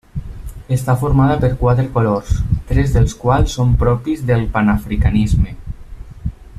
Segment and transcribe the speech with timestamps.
[0.75, 2.31] Està formada per quatre colors,
[2.71, 5.55] tres dels quals són propis del panafricanisme.